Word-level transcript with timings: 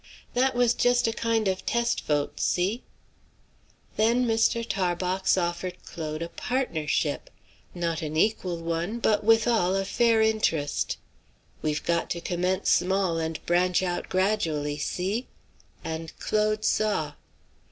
"That 0.33 0.55
was 0.55 0.73
just 0.73 1.05
a 1.05 1.13
kind 1.13 1.47
of 1.47 1.63
test 1.63 2.07
vote; 2.07 2.39
see?" 2.39 2.81
Then 3.97 4.25
Mr. 4.25 4.67
Tarbox 4.67 5.37
offered 5.37 5.77
Claude 5.85 6.23
a 6.23 6.29
partnership; 6.29 7.29
not 7.75 8.01
an 8.01 8.17
equal 8.17 8.57
one, 8.63 8.97
but 8.97 9.23
withal 9.23 9.75
a 9.75 9.85
fair 9.85 10.19
interest. 10.23 10.97
"We've 11.61 11.83
got 11.85 12.09
to 12.09 12.19
commence 12.19 12.71
small 12.71 13.19
and 13.19 13.45
branch 13.45 13.83
out 13.83 14.09
gradually; 14.09 14.79
see?" 14.79 15.27
And 15.85 16.11
Claude 16.17 16.65
saw. 16.65 17.13